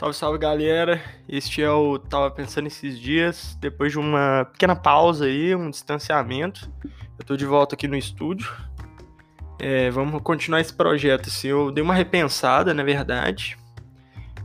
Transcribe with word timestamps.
Salve, 0.00 0.16
salve 0.16 0.38
galera. 0.38 0.98
Este 1.28 1.62
é 1.62 1.70
o 1.70 1.98
Tava 1.98 2.30
Pensando 2.30 2.66
esses 2.68 2.98
dias, 2.98 3.54
depois 3.60 3.92
de 3.92 3.98
uma 3.98 4.46
pequena 4.50 4.74
pausa 4.74 5.26
aí, 5.26 5.54
um 5.54 5.68
distanciamento. 5.68 6.72
Eu 7.18 7.26
tô 7.26 7.36
de 7.36 7.44
volta 7.44 7.74
aqui 7.74 7.86
no 7.86 7.94
estúdio. 7.94 8.50
É, 9.58 9.90
vamos 9.90 10.22
continuar 10.22 10.62
esse 10.62 10.72
projeto. 10.72 11.28
Assim, 11.28 11.48
eu 11.48 11.70
dei 11.70 11.84
uma 11.84 11.92
repensada, 11.92 12.72
na 12.72 12.82
verdade. 12.82 13.58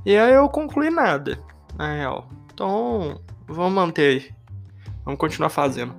E 0.06 0.18
aí 0.18 0.34
eu 0.34 0.50
concluí 0.50 0.90
nada, 0.90 1.40
na 1.78 1.94
real. 1.94 2.28
Então, 2.54 3.22
vamos 3.48 3.72
manter 3.72 4.10
aí. 4.10 4.36
Vamos 5.06 5.18
continuar 5.18 5.48
fazendo. 5.48 5.96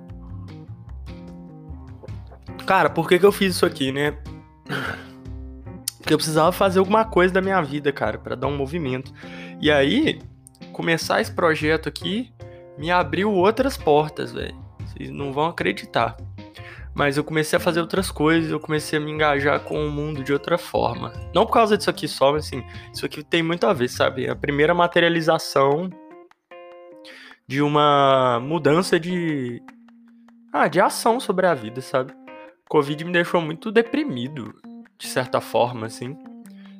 Cara, 2.67 2.91
por 2.91 3.09
que, 3.09 3.17
que 3.17 3.25
eu 3.25 3.31
fiz 3.31 3.55
isso 3.55 3.65
aqui, 3.65 3.91
né? 3.91 4.19
Porque 6.07 6.13
eu 6.13 6.19
precisava 6.19 6.53
fazer 6.53 6.79
alguma 6.79 7.03
coisa 7.03 7.33
da 7.33 7.41
minha 7.41 7.61
vida, 7.61 7.91
cara, 7.91 8.17
para 8.17 8.33
dar 8.33 8.47
um 8.47 8.55
movimento. 8.55 9.11
E 9.59 9.69
aí, 9.69 10.21
começar 10.71 11.19
esse 11.19 11.29
projeto 11.29 11.89
aqui 11.89 12.31
me 12.77 12.89
abriu 12.89 13.29
outras 13.29 13.75
portas, 13.75 14.31
velho. 14.31 14.55
Vocês 14.79 15.09
não 15.09 15.33
vão 15.33 15.47
acreditar. 15.47 16.15
Mas 16.95 17.17
eu 17.17 17.25
comecei 17.25 17.57
a 17.57 17.59
fazer 17.59 17.81
outras 17.81 18.09
coisas, 18.09 18.49
eu 18.49 18.57
comecei 18.57 18.97
a 18.97 19.01
me 19.01 19.11
engajar 19.11 19.59
com 19.59 19.85
o 19.85 19.91
mundo 19.91 20.23
de 20.23 20.31
outra 20.31 20.57
forma. 20.57 21.11
Não 21.35 21.45
por 21.45 21.51
causa 21.51 21.77
disso 21.77 21.89
aqui 21.89 22.07
só, 22.07 22.31
mas 22.31 22.45
assim, 22.45 22.63
isso 22.93 23.05
aqui 23.05 23.21
tem 23.21 23.43
muito 23.43 23.67
a 23.67 23.73
ver, 23.73 23.89
sabe? 23.89 24.29
A 24.29 24.35
primeira 24.35 24.73
materialização 24.73 25.89
de 27.45 27.61
uma 27.61 28.39
mudança 28.39 28.97
de. 28.97 29.61
Ah, 30.53 30.69
de 30.69 30.79
ação 30.79 31.19
sobre 31.19 31.47
a 31.47 31.53
vida, 31.53 31.81
sabe? 31.81 32.13
Covid 32.69 33.03
me 33.03 33.11
deixou 33.11 33.41
muito 33.41 33.73
deprimido 33.73 34.55
de 34.97 35.07
certa 35.07 35.39
forma, 35.39 35.87
assim. 35.87 36.17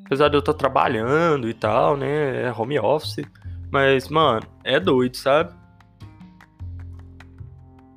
Apesar 0.05 0.29
de 0.29 0.35
eu 0.35 0.39
estar 0.39 0.53
trabalhando 0.53 1.49
e 1.49 1.53
tal, 1.53 1.97
né? 1.97 2.43
É 2.43 2.51
home 2.51 2.79
office. 2.79 3.25
Mas, 3.69 4.07
mano, 4.07 4.47
é 4.63 4.79
doido, 4.79 5.17
sabe? 5.17 5.53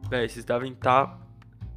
Véi, 0.09 0.29
vocês 0.29 0.45
devem 0.45 0.73
estar 0.73 1.07
tá 1.07 1.19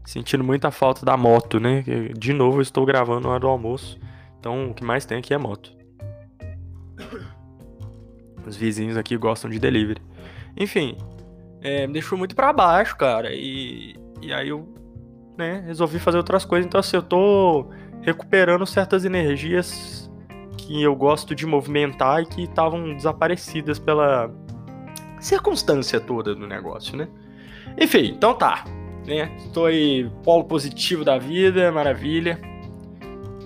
sentindo 0.04 0.44
muita 0.44 0.72
falta 0.72 1.06
da 1.06 1.16
moto, 1.16 1.60
né? 1.60 1.84
De 2.18 2.34
novo, 2.34 2.58
eu 2.58 2.62
estou 2.62 2.86
gravando 2.86 3.28
na 3.28 3.30
hora 3.30 3.40
do 3.40 3.48
almoço. 3.48 4.00
Então, 4.40 4.72
o 4.72 4.74
que 4.74 4.84
mais 4.84 5.06
tem 5.06 5.20
aqui 5.20 5.34
é 5.34 5.38
moto. 5.38 5.72
Os 8.46 8.58
vizinhos 8.58 8.98
aqui 8.98 9.16
gostam 9.16 9.50
de 9.50 9.60
delivery. 9.60 10.02
Enfim, 10.58 10.98
é, 11.62 11.88
me 11.88 11.94
deixou 11.94 12.18
muito 12.18 12.36
para 12.36 12.52
baixo, 12.52 12.98
cara. 12.98 13.34
E, 13.34 13.96
e 14.22 14.34
aí 14.34 14.50
eu 14.50 14.68
né, 15.38 15.64
resolvi 15.66 16.00
fazer 16.00 16.18
outras 16.18 16.44
coisas. 16.44 16.66
Então, 16.66 16.80
assim, 16.80 16.98
eu 16.98 17.04
tô 17.04 17.70
recuperando 18.04 18.66
certas 18.66 19.04
energias 19.06 20.10
que 20.58 20.82
eu 20.82 20.96
gosto 20.96 21.34
de 21.34 21.46
movimentar 21.46 22.22
e 22.22 22.26
que 22.26 22.44
estavam 22.44 22.94
desaparecidas 22.94 23.80
pela 23.80 24.32
circunstância 25.20 26.00
toda 26.00 26.36
do 26.36 26.48
negócio, 26.48 26.96
né? 26.96 27.08
Enfim, 27.78 28.14
então 28.16 28.34
tá, 28.34 28.66
né? 29.06 29.36
Estou 29.38 29.66
aí 29.66 30.10
polo 30.24 30.44
positivo 30.44 31.04
da 31.04 31.18
vida, 31.18 31.72
maravilha. 31.72 32.40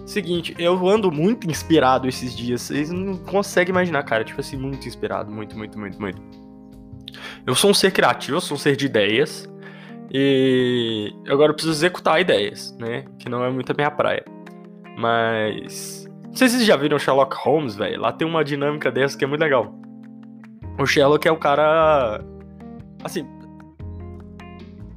Seguinte, 0.05 0.55
eu 0.57 0.87
ando 0.87 1.11
muito 1.11 1.49
inspirado 1.49 2.07
esses 2.07 2.35
dias. 2.35 2.61
Vocês 2.61 2.89
não 2.89 3.17
conseguem 3.17 3.71
imaginar, 3.71 4.03
cara. 4.03 4.23
Tipo 4.23 4.39
assim, 4.39 4.55
muito 4.55 4.87
inspirado. 4.87 5.29
Muito, 5.29 5.57
muito, 5.57 5.77
muito, 5.77 5.99
muito. 5.99 6.21
Eu 7.45 7.53
sou 7.53 7.71
um 7.71 7.73
ser 7.73 7.91
criativo, 7.91 8.37
eu 8.37 8.41
sou 8.41 8.55
um 8.55 8.59
ser 8.59 8.77
de 8.77 8.85
ideias. 8.85 9.49
E 10.09 11.13
agora 11.27 11.51
eu 11.51 11.53
preciso 11.53 11.73
executar 11.73 12.21
ideias, 12.21 12.75
né? 12.79 13.03
Que 13.19 13.27
não 13.27 13.43
é 13.43 13.49
muito 13.49 13.69
a 13.69 13.75
minha 13.75 13.91
praia. 13.91 14.23
Mas. 14.97 16.07
Não 16.25 16.35
sei 16.35 16.49
se 16.49 16.55
vocês 16.55 16.65
já 16.65 16.75
viram 16.75 16.97
Sherlock 16.97 17.35
Holmes, 17.37 17.75
velho. 17.75 18.01
Lá 18.01 18.11
tem 18.11 18.27
uma 18.27 18.43
dinâmica 18.43 18.91
dessa 18.91 19.17
que 19.17 19.23
é 19.23 19.27
muito 19.27 19.41
legal. 19.41 19.73
O 20.79 20.85
Sherlock 20.85 21.27
é 21.27 21.31
o 21.31 21.37
cara. 21.37 22.23
Assim. 23.03 23.25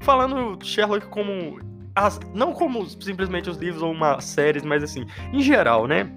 Falando 0.00 0.58
Sherlock 0.64 1.06
como. 1.08 1.60
As, 1.94 2.18
não 2.34 2.52
como 2.52 2.86
simplesmente 2.86 3.50
os 3.50 3.58
livros 3.58 3.82
ou 3.82 3.92
uma 3.92 4.20
séries, 4.20 4.62
mas 4.62 4.82
assim, 4.82 5.06
em 5.32 5.42
geral, 5.42 5.86
né? 5.86 6.10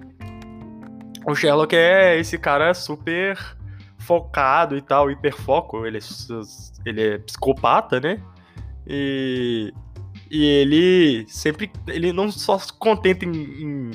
O 1.26 1.34
Sherlock 1.34 1.74
é 1.74 2.18
esse 2.18 2.38
cara 2.38 2.72
super 2.72 3.38
focado 3.98 4.76
e 4.76 4.80
tal, 4.80 5.10
hiperfoco. 5.10 5.84
Ele 5.84 5.98
é, 5.98 6.00
ele 6.86 7.02
é 7.02 7.18
psicopata, 7.18 8.00
né? 8.00 8.20
E 8.86 9.72
e 10.34 10.44
ele 10.44 11.24
sempre. 11.28 11.70
Ele 11.86 12.12
não 12.12 12.28
só 12.28 12.58
se 12.58 12.72
contenta 12.72 13.24
em, 13.24 13.30
em, 13.30 13.90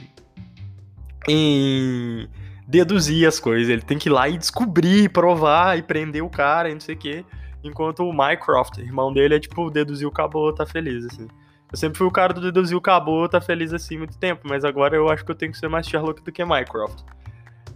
em, 1.27 2.29
deduzir 2.65 3.27
as 3.27 3.41
coisas, 3.41 3.67
ele 3.67 3.81
tem 3.81 3.97
que 3.97 4.07
ir 4.07 4.11
lá 4.11 4.29
e 4.29 4.37
descobrir, 4.37 5.09
provar 5.09 5.77
e 5.77 5.83
prender 5.83 6.23
o 6.23 6.29
cara 6.29 6.69
e 6.69 6.73
não 6.73 6.79
sei 6.79 6.95
o 6.95 6.97
quê. 6.97 7.25
Enquanto 7.61 8.03
o 8.03 8.13
Mycroft, 8.13 8.77
irmão 8.77 9.11
dele, 9.11 9.35
é 9.35 9.39
tipo, 9.39 9.69
deduziu, 9.69 10.07
acabou, 10.07 10.53
tá 10.55 10.65
feliz, 10.65 11.05
assim. 11.07 11.27
Eu 11.69 11.77
sempre 11.77 11.97
fui 11.97 12.07
o 12.07 12.11
cara 12.11 12.33
do 12.33 12.39
deduziu, 12.39 12.77
acabou, 12.77 13.27
tá 13.27 13.41
feliz 13.41 13.73
assim 13.73 13.97
muito 13.97 14.17
tempo, 14.17 14.47
mas 14.47 14.63
agora 14.63 14.95
eu 14.95 15.09
acho 15.09 15.25
que 15.25 15.31
eu 15.31 15.35
tenho 15.35 15.51
que 15.51 15.57
ser 15.57 15.67
mais 15.67 15.85
Sherlock 15.85 16.23
do 16.23 16.31
que 16.31 16.43
Mycroft. 16.45 17.03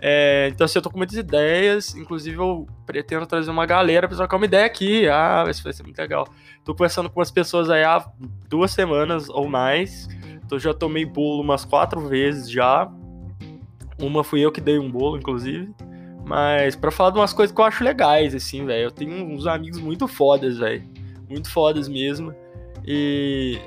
É, 0.05 0.49
então, 0.51 0.65
assim, 0.65 0.77
eu 0.77 0.81
tô 0.81 0.89
com 0.91 0.97
muitas 0.97 1.15
ideias. 1.15 1.95
Inclusive, 1.95 2.35
eu 2.35 2.67
pretendo 2.85 3.25
trazer 3.25 3.49
uma 3.49 3.65
galera 3.65 4.05
pra 4.05 4.17
trocar 4.17 4.35
uma 4.35 4.45
ideia 4.45 4.65
aqui. 4.65 5.07
Ah, 5.07 5.45
isso 5.47 5.63
vai 5.63 5.71
ser 5.71 5.83
muito 5.83 5.97
legal. 5.97 6.27
Tô 6.65 6.73
conversando 6.73 7.09
com 7.09 7.21
umas 7.21 7.31
pessoas 7.31 7.69
aí 7.69 7.85
há 7.85 8.05
duas 8.49 8.71
semanas 8.71 9.29
ou 9.29 9.47
mais. 9.47 10.09
Então, 10.45 10.59
já 10.59 10.73
tomei 10.73 11.05
bolo 11.05 11.41
umas 11.41 11.63
quatro 11.63 12.01
vezes 12.01 12.51
já. 12.51 12.91
Uma 13.97 14.25
fui 14.25 14.41
eu 14.41 14.51
que 14.51 14.59
dei 14.59 14.77
um 14.77 14.91
bolo, 14.91 15.15
inclusive. 15.15 15.73
Mas 16.25 16.75
para 16.75 16.91
falar 16.91 17.11
de 17.11 17.19
umas 17.19 17.31
coisas 17.31 17.55
que 17.55 17.61
eu 17.61 17.65
acho 17.65 17.81
legais, 17.81 18.35
assim, 18.35 18.65
velho. 18.65 18.87
Eu 18.87 18.91
tenho 18.91 19.25
uns 19.25 19.47
amigos 19.47 19.79
muito 19.79 20.05
fodas, 20.05 20.57
velho. 20.57 20.83
Muito 21.29 21.49
fodas 21.49 21.87
mesmo. 21.87 22.35
E. 22.85 23.57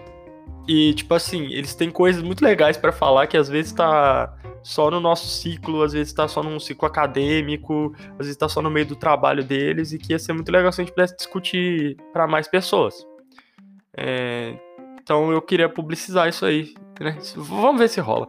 E, 0.69 0.93
tipo 0.93 1.15
assim, 1.15 1.45
eles 1.47 1.75
têm 1.75 1.91
coisas 1.91 2.23
muito 2.23 2.45
legais 2.45 2.77
para 2.77 2.93
falar 2.93 3.27
que 3.27 3.39
às 3.39 3.49
vezes 3.49 3.73
tá 3.73 4.37
só 4.67 4.91
no 4.91 4.99
nosso 4.99 5.29
ciclo, 5.29 5.81
às 5.85 5.93
vezes 5.93 6.09
está 6.09 6.27
só 6.27 6.43
num 6.43 6.59
ciclo 6.59 6.89
acadêmico, 6.89 7.95
às 8.11 8.27
vezes 8.27 8.33
está 8.33 8.49
só 8.49 8.61
no 8.61 8.69
meio 8.69 8.85
do 8.85 8.97
trabalho 8.97 9.45
deles 9.45 9.93
e 9.93 9.99
que 9.99 10.13
ia 10.13 10.19
ser 10.19 10.33
muito 10.33 10.51
legal 10.51 10.73
se 10.73 10.81
a 10.81 10.85
gente 10.85 10.93
pudesse 10.93 11.17
discutir 11.17 11.97
para 12.13 12.27
mais 12.27 12.49
pessoas. 12.49 13.07
É, 13.97 14.59
então 15.01 15.31
eu 15.31 15.41
queria 15.41 15.69
publicizar 15.69 16.29
isso 16.29 16.45
aí, 16.45 16.75
né? 16.99 17.17
Vamos 17.37 17.79
ver 17.79 17.89
se 17.89 18.01
rola. 18.01 18.27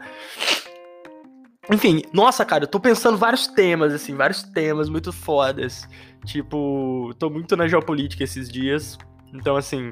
Enfim, 1.72 2.04
nossa, 2.14 2.46
cara, 2.46 2.66
eu 2.66 2.68
tô 2.68 2.80
pensando 2.80 3.18
vários 3.18 3.48
temas, 3.48 3.92
assim, 3.92 4.14
vários 4.14 4.44
temas 4.44 4.90
muito 4.90 5.12
fodas. 5.12 5.90
Tipo, 6.24 7.16
tô 7.18 7.32
muito 7.32 7.58
na 7.58 7.68
geopolítica 7.68 8.24
esses 8.24 8.48
dias. 8.48 8.96
Então, 9.34 9.56
assim, 9.56 9.90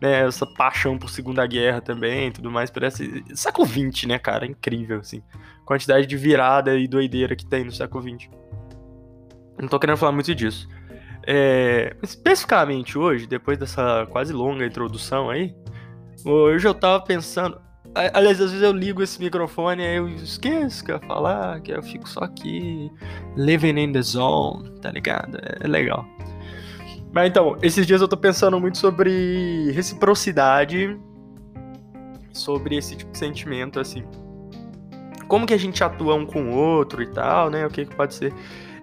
né, 0.00 0.26
essa 0.26 0.46
paixão 0.46 0.98
por 0.98 1.08
Segunda 1.10 1.46
Guerra 1.46 1.80
também, 1.80 2.30
tudo 2.30 2.50
mais, 2.50 2.70
parece 2.70 3.24
século 3.34 3.66
XX, 3.66 4.04
né, 4.04 4.18
cara, 4.18 4.46
incrível 4.46 5.00
assim, 5.00 5.22
quantidade 5.64 6.06
de 6.06 6.16
virada 6.16 6.76
e 6.76 6.86
doideira 6.86 7.34
que 7.36 7.46
tem 7.46 7.64
no 7.64 7.72
século 7.72 8.02
XX. 8.02 8.28
Não 9.60 9.68
tô 9.68 9.78
querendo 9.78 9.96
falar 9.96 10.12
muito 10.12 10.34
disso. 10.34 10.68
É, 11.26 11.96
especificamente 12.02 12.98
hoje, 12.98 13.26
depois 13.26 13.56
dessa 13.56 14.06
quase 14.10 14.32
longa 14.32 14.66
introdução 14.66 15.30
aí, 15.30 15.54
hoje 16.24 16.66
eu 16.66 16.74
tava 16.74 17.02
pensando, 17.02 17.58
aliás, 17.94 18.40
às 18.40 18.50
vezes 18.50 18.62
eu 18.62 18.72
ligo 18.72 19.02
esse 19.02 19.22
microfone 19.22 19.82
e 19.82 19.96
eu 19.96 20.08
esqueço 20.08 20.84
que 20.84 20.92
eu 20.92 20.96
ia 20.96 21.06
falar, 21.06 21.60
que 21.60 21.72
eu 21.72 21.82
fico 21.82 22.06
só 22.08 22.20
aqui 22.24 22.90
living 23.36 23.78
in 23.78 23.92
the 23.92 24.02
zone, 24.02 24.70
tá 24.80 24.90
ligado? 24.90 25.38
É 25.60 25.66
legal. 25.66 26.04
Mas 27.14 27.30
então, 27.30 27.56
esses 27.62 27.86
dias 27.86 28.00
eu 28.00 28.08
tô 28.08 28.16
pensando 28.16 28.58
muito 28.58 28.76
sobre 28.76 29.70
reciprocidade, 29.70 30.98
sobre 32.32 32.76
esse 32.76 32.96
tipo 32.96 33.12
de 33.12 33.18
sentimento, 33.18 33.78
assim. 33.78 34.04
Como 35.28 35.46
que 35.46 35.54
a 35.54 35.58
gente 35.58 35.84
atua 35.84 36.16
um 36.16 36.26
com 36.26 36.50
o 36.50 36.56
outro 36.56 37.00
e 37.00 37.06
tal, 37.06 37.50
né? 37.50 37.64
O 37.64 37.70
que 37.70 37.86
que 37.86 37.94
pode 37.94 38.14
ser. 38.14 38.34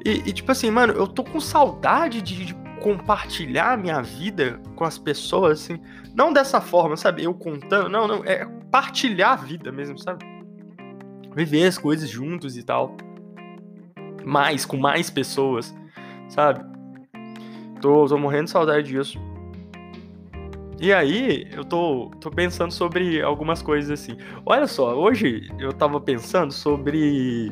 E, 0.06 0.30
e 0.30 0.32
tipo 0.32 0.50
assim, 0.50 0.72
mano, 0.72 0.94
eu 0.94 1.06
tô 1.08 1.26
com 1.26 1.42
saudade 1.42 2.22
de, 2.22 2.46
de 2.46 2.56
compartilhar 2.82 3.78
minha 3.78 4.02
vida 4.02 4.62
com 4.78 4.86
as 4.86 4.98
pessoas, 4.98 5.64
assim. 5.64 5.82
Não 6.16 6.32
dessa 6.32 6.62
forma, 6.62 6.96
sabe? 6.96 7.26
Eu 7.26 7.34
contando. 7.34 7.90
Não, 7.90 8.08
não. 8.08 8.24
É 8.24 8.46
partilhar 8.72 9.34
a 9.34 9.36
vida 9.36 9.74
mesmo, 9.74 10.00
sabe? 10.00 10.24
Viver 11.36 11.68
as 11.68 11.78
coisas 11.78 12.10
juntos 12.10 12.56
e 12.56 12.64
tal. 12.64 12.96
Mais, 14.24 14.66
com 14.66 14.78
mais 14.78 15.10
pessoas, 15.10 15.76
sabe? 16.30 16.71
Tô, 17.82 18.06
tô 18.06 18.18
morrendo 18.18 18.46
de 18.46 18.52
saudade 18.52 18.88
disso. 18.88 19.20
E 20.80 20.94
aí, 20.94 21.48
eu 21.52 21.66
tô, 21.66 22.12
tô 22.20 22.30
pensando 22.32 22.72
sobre 22.72 23.22
algumas 23.22 23.62
coisas 23.62 23.92
assim. 23.92 24.18
Olha 24.46 24.68
só, 24.68 24.96
hoje 24.96 25.50
eu 25.60 25.74
tava 25.74 26.00
pensando 26.00 26.52
sobre. 26.52 27.52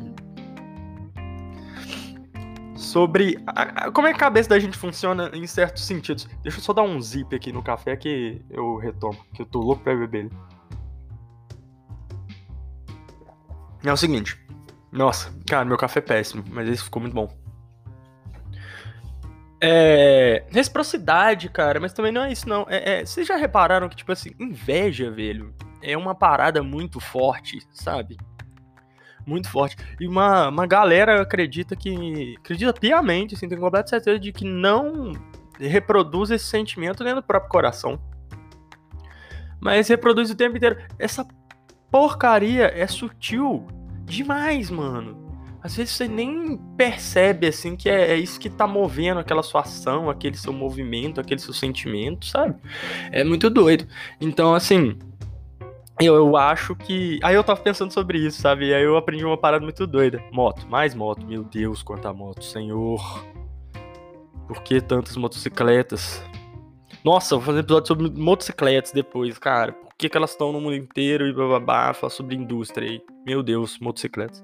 Sobre 2.76 3.38
a, 3.46 3.86
a, 3.86 3.92
como 3.92 4.08
é 4.08 4.10
que 4.10 4.16
a 4.16 4.20
cabeça 4.20 4.48
da 4.48 4.58
gente 4.58 4.76
funciona 4.76 5.30
em 5.34 5.46
certos 5.46 5.84
sentidos. 5.84 6.28
Deixa 6.42 6.58
eu 6.58 6.62
só 6.62 6.72
dar 6.72 6.82
um 6.82 7.00
zip 7.00 7.34
aqui 7.34 7.52
no 7.52 7.62
café 7.62 7.96
que 7.96 8.40
eu 8.50 8.76
retomo, 8.76 9.18
que 9.34 9.42
eu 9.42 9.46
tô 9.46 9.60
louco 9.60 9.82
pra 9.82 9.94
beber 9.94 10.26
ele. 10.26 10.30
É 13.84 13.92
o 13.92 13.96
seguinte. 13.96 14.38
Nossa, 14.90 15.32
cara, 15.46 15.64
meu 15.64 15.76
café 15.76 16.00
é 16.00 16.02
péssimo, 16.02 16.42
mas 16.50 16.68
esse 16.68 16.82
ficou 16.82 17.00
muito 17.00 17.14
bom. 17.14 17.28
É. 19.60 20.44
Reciprocidade, 20.50 21.48
cara, 21.48 21.78
mas 21.78 21.92
também 21.92 22.10
não 22.10 22.24
é 22.24 22.32
isso, 22.32 22.48
não. 22.48 22.66
É, 22.68 23.00
é, 23.00 23.04
vocês 23.04 23.26
já 23.26 23.36
repararam 23.36 23.88
que, 23.88 23.96
tipo 23.96 24.10
assim, 24.10 24.30
inveja, 24.38 25.10
velho, 25.10 25.54
é 25.82 25.96
uma 25.96 26.14
parada 26.14 26.62
muito 26.62 26.98
forte, 26.98 27.58
sabe? 27.70 28.16
Muito 29.26 29.50
forte. 29.50 29.76
E 30.00 30.06
uma, 30.06 30.48
uma 30.48 30.66
galera 30.66 31.20
acredita 31.20 31.76
que. 31.76 32.36
Acredita 32.38 32.72
piamente, 32.72 33.34
assim, 33.34 33.48
tem 33.48 33.58
completa 33.58 33.88
certeza 33.88 34.18
de 34.18 34.32
que 34.32 34.44
não 34.44 35.12
reproduz 35.58 36.30
esse 36.30 36.46
sentimento 36.46 37.04
dentro 37.04 37.20
do 37.20 37.26
próprio 37.26 37.50
coração. 37.50 38.00
Mas 39.60 39.88
reproduz 39.88 40.30
o 40.30 40.34
tempo 40.34 40.56
inteiro. 40.56 40.82
Essa 40.98 41.26
porcaria 41.90 42.72
é 42.74 42.86
sutil 42.86 43.66
demais, 44.04 44.70
mano. 44.70 45.29
Às 45.62 45.76
vezes 45.76 45.94
você 45.94 46.08
nem 46.08 46.56
percebe, 46.76 47.46
assim, 47.46 47.76
que 47.76 47.88
é, 47.88 48.12
é, 48.12 48.16
isso 48.16 48.40
que 48.40 48.48
tá 48.48 48.66
movendo 48.66 49.20
aquela 49.20 49.42
sua 49.42 49.60
ação, 49.60 50.08
aquele 50.08 50.36
seu 50.36 50.52
movimento, 50.52 51.20
aquele 51.20 51.40
seu 51.40 51.52
sentimento, 51.52 52.24
sabe? 52.26 52.54
É 53.12 53.22
muito 53.22 53.50
doido. 53.50 53.86
Então, 54.20 54.54
assim, 54.54 54.96
eu, 56.00 56.14
eu 56.14 56.36
acho 56.36 56.74
que. 56.74 57.20
Aí 57.22 57.34
eu 57.34 57.44
tava 57.44 57.60
pensando 57.60 57.92
sobre 57.92 58.18
isso, 58.18 58.40
sabe? 58.40 58.68
E 58.68 58.74
aí 58.74 58.82
eu 58.82 58.96
aprendi 58.96 59.22
uma 59.22 59.36
parada 59.36 59.62
muito 59.62 59.86
doida. 59.86 60.22
Moto, 60.32 60.66
mais 60.66 60.94
moto. 60.94 61.26
Meu 61.26 61.44
Deus, 61.44 61.82
quanta 61.82 62.10
moto, 62.12 62.42
senhor. 62.42 63.24
Por 64.48 64.62
que 64.62 64.80
tantas 64.80 65.14
motocicletas? 65.16 66.24
Nossa, 67.04 67.36
vou 67.36 67.44
fazer 67.44 67.60
episódio 67.60 67.88
sobre 67.88 68.10
motocicletas 68.10 68.92
depois, 68.92 69.38
cara. 69.38 69.72
Por 69.72 69.94
que, 69.96 70.08
que 70.08 70.16
elas 70.16 70.30
estão 70.30 70.52
no 70.52 70.60
mundo 70.60 70.74
inteiro 70.74 71.26
e 71.26 71.32
bababá, 71.34 71.92
falar 71.92 72.10
sobre 72.10 72.34
indústria 72.34 72.88
aí. 72.88 73.02
Meu 73.26 73.42
Deus, 73.42 73.78
motocicletas. 73.78 74.42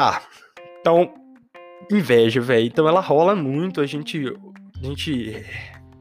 Tá. 0.00 0.22
Então, 0.80 1.12
inveja, 1.92 2.40
velho. 2.40 2.66
Então 2.66 2.88
ela 2.88 3.02
rola 3.02 3.36
muito, 3.36 3.82
a 3.82 3.86
gente 3.86 4.34
a 4.80 4.86
gente 4.86 5.44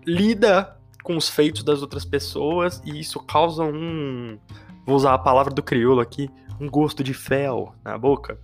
lida 0.05 0.77
com 1.03 1.17
os 1.17 1.27
feitos 1.27 1.63
das 1.63 1.81
outras 1.81 2.05
pessoas 2.05 2.81
e 2.85 2.97
isso 2.97 3.19
causa 3.19 3.61
um 3.61 4.39
vou 4.85 4.95
usar 4.95 5.13
a 5.13 5.17
palavra 5.17 5.53
do 5.53 5.61
crioulo 5.61 5.99
aqui, 5.99 6.29
um 6.61 6.69
gosto 6.69 7.03
de 7.03 7.13
fel 7.13 7.75
na 7.83 7.97
boca. 7.97 8.39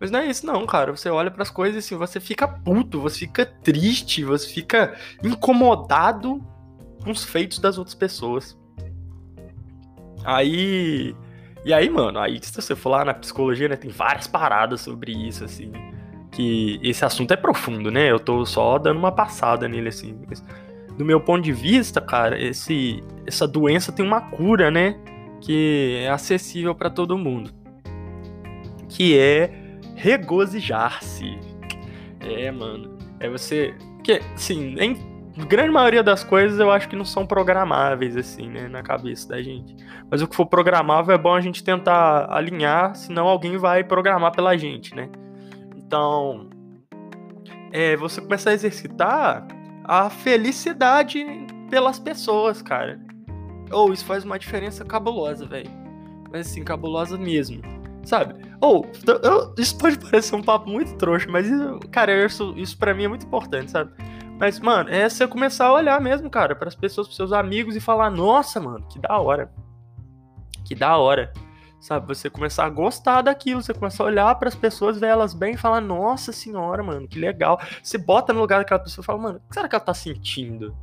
Mas 0.00 0.10
não 0.10 0.20
é 0.20 0.30
isso 0.30 0.46
não, 0.46 0.64
cara. 0.64 0.96
Você 0.96 1.10
olha 1.10 1.30
para 1.30 1.42
as 1.42 1.50
coisas 1.50 1.84
assim, 1.84 1.94
você 1.94 2.18
fica 2.18 2.48
puto, 2.48 2.98
você 2.98 3.18
fica 3.18 3.44
triste, 3.44 4.24
você 4.24 4.48
fica 4.48 4.96
incomodado 5.22 6.42
com 7.04 7.10
os 7.10 7.22
feitos 7.22 7.58
das 7.58 7.76
outras 7.76 7.94
pessoas. 7.94 8.58
Aí 10.24 11.14
e 11.66 11.74
aí, 11.74 11.90
mano, 11.90 12.20
aí 12.20 12.38
se 12.40 12.54
você 12.54 12.76
for 12.76 12.90
lá 12.90 13.04
na 13.04 13.12
psicologia, 13.12 13.68
né, 13.68 13.74
tem 13.74 13.90
várias 13.90 14.28
paradas 14.28 14.82
sobre 14.82 15.10
isso, 15.10 15.42
assim. 15.44 15.72
Que 16.30 16.78
esse 16.80 17.04
assunto 17.04 17.32
é 17.32 17.36
profundo, 17.36 17.90
né? 17.90 18.08
Eu 18.08 18.20
tô 18.20 18.46
só 18.46 18.78
dando 18.78 18.98
uma 18.98 19.10
passada 19.10 19.66
nele, 19.66 19.88
assim. 19.88 20.16
Mas, 20.28 20.44
do 20.96 21.04
meu 21.04 21.20
ponto 21.20 21.42
de 21.42 21.52
vista, 21.52 22.00
cara, 22.00 22.40
esse, 22.40 23.02
essa 23.26 23.48
doença 23.48 23.90
tem 23.90 24.06
uma 24.06 24.20
cura, 24.20 24.70
né? 24.70 24.96
Que 25.40 26.02
é 26.04 26.08
acessível 26.08 26.72
para 26.72 26.88
todo 26.88 27.18
mundo. 27.18 27.50
Que 28.88 29.18
é 29.18 29.50
regozijar-se. 29.96 31.36
É, 32.20 32.48
mano. 32.52 32.96
É 33.18 33.28
você. 33.28 33.74
Que, 34.04 34.20
assim, 34.36 34.76
em 34.78 35.15
grande 35.44 35.70
maioria 35.70 36.02
das 36.02 36.24
coisas 36.24 36.58
eu 36.58 36.70
acho 36.70 36.88
que 36.88 36.96
não 36.96 37.04
são 37.04 37.26
programáveis, 37.26 38.16
assim, 38.16 38.48
né, 38.48 38.68
na 38.68 38.82
cabeça 38.82 39.28
da 39.28 39.42
gente. 39.42 39.76
Mas 40.10 40.22
o 40.22 40.28
que 40.28 40.34
for 40.34 40.46
programável 40.46 41.14
é 41.14 41.18
bom 41.18 41.34
a 41.34 41.40
gente 41.40 41.62
tentar 41.62 42.26
alinhar, 42.30 42.94
senão 42.94 43.26
alguém 43.26 43.58
vai 43.58 43.84
programar 43.84 44.32
pela 44.32 44.56
gente, 44.56 44.94
né? 44.94 45.10
Então, 45.76 46.48
é 47.72 47.96
você 47.96 48.20
começar 48.20 48.50
a 48.50 48.54
exercitar 48.54 49.46
a 49.84 50.08
felicidade 50.08 51.24
pelas 51.70 51.98
pessoas, 51.98 52.62
cara. 52.62 52.98
Ou 53.70 53.90
oh, 53.90 53.92
isso 53.92 54.04
faz 54.04 54.24
uma 54.24 54.38
diferença 54.38 54.84
cabulosa, 54.84 55.46
velho. 55.46 55.70
Mas 56.32 56.48
assim, 56.48 56.64
cabulosa 56.64 57.18
mesmo. 57.18 57.60
Sabe? 58.04 58.34
Ou, 58.60 58.86
oh, 59.24 59.60
isso 59.60 59.76
pode 59.76 59.98
parecer 59.98 60.34
um 60.36 60.42
papo 60.42 60.70
muito 60.70 60.94
trouxa, 60.96 61.26
mas, 61.28 61.48
cara, 61.90 62.24
isso, 62.24 62.54
isso 62.56 62.78
para 62.78 62.94
mim 62.94 63.04
é 63.04 63.08
muito 63.08 63.26
importante, 63.26 63.70
sabe? 63.70 63.92
Mas, 64.38 64.60
mano, 64.60 64.90
é 64.90 65.08
você 65.08 65.26
começar 65.26 65.66
a 65.66 65.72
olhar 65.72 66.00
mesmo, 66.00 66.28
cara, 66.28 66.54
para 66.54 66.68
as 66.68 66.74
pessoas, 66.74 67.06
pros 67.06 67.16
seus 67.16 67.32
amigos 67.32 67.74
e 67.74 67.80
falar: 67.80 68.10
nossa, 68.10 68.60
mano, 68.60 68.86
que 68.88 68.98
da 68.98 69.18
hora. 69.18 69.50
Que 70.64 70.74
da 70.74 70.96
hora. 70.96 71.32
Sabe? 71.80 72.06
Você 72.08 72.28
começar 72.28 72.64
a 72.66 72.70
gostar 72.70 73.22
daquilo, 73.22 73.62
você 73.62 73.72
começar 73.72 74.04
a 74.04 74.06
olhar 74.06 74.34
para 74.34 74.48
as 74.48 74.54
pessoas, 74.54 74.98
ver 74.98 75.06
elas 75.06 75.32
bem 75.32 75.54
e 75.54 75.56
falar: 75.56 75.80
nossa 75.80 76.32
senhora, 76.32 76.82
mano, 76.82 77.08
que 77.08 77.18
legal. 77.18 77.58
Você 77.82 77.96
bota 77.96 78.32
no 78.32 78.40
lugar 78.40 78.58
daquela 78.58 78.80
pessoa 78.80 79.02
e 79.02 79.06
fala: 79.06 79.18
mano, 79.18 79.38
o 79.38 79.48
que 79.48 79.54
será 79.54 79.68
que 79.68 79.74
ela 79.74 79.84
tá 79.84 79.94
sentindo? 79.94 80.76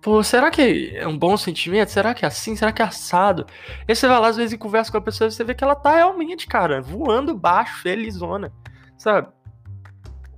Pô, 0.00 0.22
será 0.22 0.50
que 0.50 0.92
é 0.96 1.06
um 1.06 1.18
bom 1.18 1.36
sentimento? 1.36 1.90
Será 1.90 2.14
que 2.14 2.24
é 2.24 2.28
assim? 2.28 2.54
Será 2.56 2.72
que 2.72 2.82
é 2.82 2.84
assado? 2.84 3.46
E 3.86 3.94
você 3.94 4.06
vai 4.06 4.18
lá, 4.20 4.28
às 4.28 4.36
vezes, 4.36 4.52
e 4.52 4.58
conversa 4.58 4.90
com 4.90 4.98
a 4.98 5.00
pessoa 5.00 5.28
e 5.28 5.32
você 5.32 5.42
vê 5.44 5.54
que 5.54 5.64
ela 5.64 5.74
tá 5.74 5.96
realmente, 5.96 6.46
cara, 6.46 6.80
voando 6.80 7.36
baixo, 7.36 7.82
felizona, 7.82 8.52
sabe? 8.96 9.28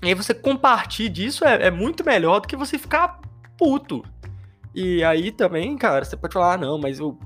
E 0.02 0.08
aí 0.08 0.14
você 0.14 0.32
compartilhar 0.32 1.10
disso 1.10 1.44
é, 1.44 1.66
é 1.66 1.70
muito 1.70 2.04
melhor 2.04 2.40
do 2.40 2.48
que 2.48 2.56
você 2.56 2.78
ficar 2.78 3.20
puto. 3.58 4.02
E 4.74 5.02
aí 5.04 5.30
também, 5.30 5.76
cara, 5.76 6.04
você 6.04 6.16
pode 6.16 6.32
falar, 6.32 6.54
ah, 6.54 6.58
não, 6.58 6.78
mas 6.78 6.98
eu 6.98 7.18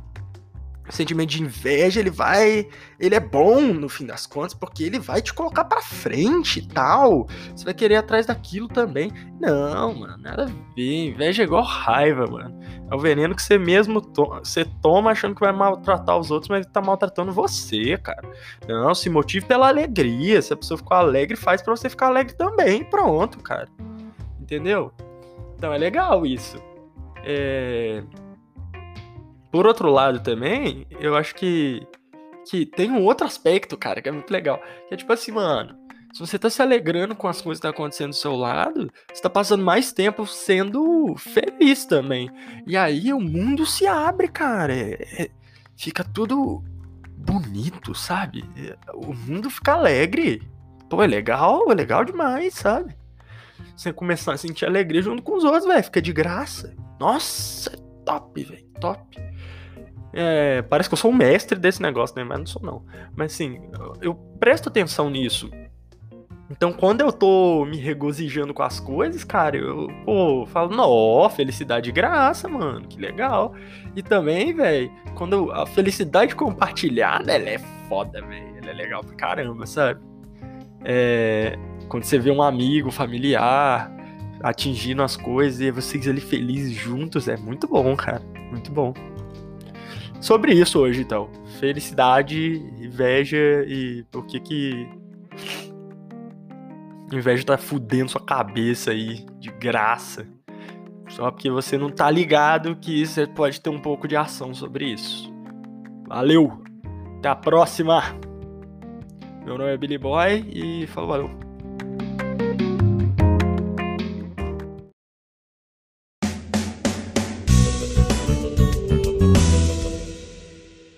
sentimento 0.90 1.30
de 1.30 1.42
inveja, 1.42 2.00
ele 2.00 2.10
vai. 2.10 2.68
Ele 2.98 3.14
é 3.14 3.20
bom 3.20 3.60
no 3.60 3.88
fim 3.88 4.06
das 4.06 4.26
contas, 4.26 4.54
porque 4.54 4.84
ele 4.84 4.98
vai 4.98 5.22
te 5.22 5.32
colocar 5.32 5.64
pra 5.64 5.80
frente 5.80 6.58
e 6.58 6.68
tal. 6.68 7.26
Você 7.54 7.64
vai 7.64 7.74
querer 7.74 7.94
ir 7.94 7.98
atrás 7.98 8.26
daquilo 8.26 8.68
também. 8.68 9.10
Não, 9.40 9.94
mano, 9.94 10.16
nada 10.18 10.44
a 10.44 10.46
ver. 10.46 11.08
Inveja 11.08 11.42
é 11.42 11.46
igual 11.46 11.62
raiva, 11.62 12.26
mano. 12.26 12.58
É 12.90 12.94
o 12.94 12.98
veneno 12.98 13.34
que 13.34 13.42
você 13.42 13.56
mesmo 13.56 14.00
to 14.00 14.26
você 14.42 14.64
toma 14.82 15.10
achando 15.10 15.34
que 15.34 15.40
vai 15.40 15.52
maltratar 15.52 16.18
os 16.18 16.30
outros, 16.30 16.48
mas 16.48 16.66
tá 16.66 16.80
maltratando 16.80 17.32
você, 17.32 17.96
cara. 17.96 18.28
Não, 18.68 18.94
se 18.94 19.08
motive 19.08 19.46
pela 19.46 19.68
alegria. 19.68 20.40
Se 20.42 20.52
a 20.52 20.56
pessoa 20.56 20.78
ficou 20.78 20.96
alegre, 20.96 21.36
faz 21.36 21.62
para 21.62 21.74
você 21.74 21.88
ficar 21.88 22.08
alegre 22.08 22.34
também. 22.34 22.84
Pronto, 22.84 23.38
cara. 23.38 23.68
Entendeu? 24.40 24.92
Então 25.56 25.72
é 25.72 25.78
legal 25.78 26.26
isso. 26.26 26.62
É. 27.24 28.02
Por 29.54 29.68
outro 29.68 29.88
lado 29.88 30.18
também, 30.18 30.84
eu 30.98 31.14
acho 31.14 31.32
que, 31.32 31.86
que 32.50 32.66
tem 32.66 32.90
um 32.90 33.00
outro 33.04 33.24
aspecto, 33.24 33.76
cara, 33.76 34.02
que 34.02 34.08
é 34.08 34.12
muito 34.12 34.28
legal. 34.28 34.60
Que 34.88 34.94
é 34.94 34.96
tipo 34.96 35.12
assim, 35.12 35.30
mano, 35.30 35.76
se 36.12 36.18
você 36.18 36.36
tá 36.36 36.50
se 36.50 36.60
alegrando 36.60 37.14
com 37.14 37.28
as 37.28 37.40
coisas 37.40 37.60
que 37.60 37.62
tá 37.62 37.68
acontecendo 37.68 38.08
do 38.08 38.16
seu 38.16 38.34
lado, 38.34 38.90
você 39.12 39.22
tá 39.22 39.30
passando 39.30 39.64
mais 39.64 39.92
tempo 39.92 40.26
sendo 40.26 41.14
feliz 41.16 41.84
também. 41.84 42.28
E 42.66 42.76
aí 42.76 43.12
o 43.12 43.20
mundo 43.20 43.64
se 43.64 43.86
abre, 43.86 44.26
cara. 44.26 44.74
É, 44.74 45.22
é, 45.22 45.30
fica 45.76 46.02
tudo 46.02 46.60
bonito, 47.16 47.94
sabe? 47.94 48.44
O 48.92 49.14
mundo 49.14 49.48
fica 49.48 49.74
alegre. 49.74 50.42
Pô, 50.90 51.00
é 51.00 51.06
legal, 51.06 51.70
é 51.70 51.74
legal 51.76 52.04
demais, 52.04 52.54
sabe? 52.54 52.96
Você 53.76 53.92
começar 53.92 54.32
a 54.32 54.36
sentir 54.36 54.66
alegria 54.66 55.00
junto 55.00 55.22
com 55.22 55.36
os 55.36 55.44
outros, 55.44 55.64
velho. 55.64 55.84
Fica 55.84 56.02
de 56.02 56.12
graça. 56.12 56.74
Nossa, 56.98 57.70
é 57.70 57.76
top, 58.04 58.42
velho. 58.42 58.64
Top. 58.80 59.33
É, 60.14 60.62
parece 60.62 60.88
que 60.88 60.92
eu 60.92 60.98
sou 60.98 61.10
um 61.10 61.14
mestre 61.14 61.58
desse 61.58 61.82
negócio, 61.82 62.16
né? 62.16 62.22
Mas 62.24 62.38
não 62.38 62.46
sou, 62.46 62.62
não. 62.62 62.82
Mas 63.16 63.34
assim, 63.34 63.60
eu 64.00 64.14
presto 64.14 64.68
atenção 64.68 65.10
nisso. 65.10 65.50
Então, 66.50 66.72
quando 66.72 67.00
eu 67.00 67.10
tô 67.10 67.64
me 67.64 67.78
regozijando 67.78 68.54
com 68.54 68.62
as 68.62 68.78
coisas, 68.78 69.24
cara, 69.24 69.56
eu, 69.56 69.88
pô, 70.04 70.46
falo, 70.46 70.76
nó, 70.76 71.28
felicidade 71.28 71.86
de 71.86 71.92
graça, 71.92 72.48
mano, 72.48 72.86
que 72.86 73.00
legal. 73.00 73.54
E 73.96 74.02
também, 74.02 74.54
velho, 74.54 74.92
quando 75.16 75.50
a 75.50 75.66
felicidade 75.66 76.36
compartilhada, 76.36 77.32
ela 77.32 77.48
é 77.48 77.58
foda, 77.88 78.20
velho, 78.20 78.58
ela 78.58 78.70
é 78.70 78.74
legal 78.74 79.02
pra 79.02 79.16
caramba, 79.16 79.66
sabe? 79.66 80.00
É, 80.84 81.58
quando 81.88 82.04
você 82.04 82.18
vê 82.18 82.30
um 82.30 82.42
amigo, 82.42 82.90
familiar, 82.90 83.90
atingindo 84.42 85.02
as 85.02 85.16
coisas 85.16 85.60
e 85.60 85.70
vocês 85.70 86.06
ali 86.06 86.20
felizes 86.20 86.72
juntos, 86.72 87.26
é 87.26 87.38
muito 87.38 87.66
bom, 87.66 87.96
cara, 87.96 88.22
muito 88.50 88.70
bom 88.70 88.92
sobre 90.24 90.54
isso 90.54 90.80
hoje, 90.80 91.02
então. 91.02 91.28
Felicidade, 91.60 92.56
inveja 92.78 93.64
e 93.68 94.04
por 94.10 94.24
que 94.24 94.40
que 94.40 94.88
inveja 97.12 97.44
tá 97.44 97.58
fudendo 97.58 98.10
sua 98.10 98.22
cabeça 98.22 98.90
aí 98.90 99.24
de 99.38 99.50
graça. 99.50 100.26
Só 101.10 101.30
porque 101.30 101.50
você 101.50 101.76
não 101.76 101.90
tá 101.90 102.10
ligado 102.10 102.74
que 102.76 103.06
você 103.06 103.26
pode 103.26 103.60
ter 103.60 103.68
um 103.68 103.78
pouco 103.78 104.08
de 104.08 104.16
ação 104.16 104.54
sobre 104.54 104.86
isso. 104.86 105.32
Valeu! 106.08 106.62
Até 107.18 107.28
a 107.28 107.36
próxima! 107.36 108.02
Meu 109.44 109.58
nome 109.58 109.74
é 109.74 109.76
Billy 109.76 109.98
Boy 109.98 110.42
e 110.50 110.86
falou, 110.86 111.10
valeu! 111.10 111.43